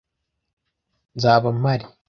nzaba 1.15 1.47
mpari 1.59 1.85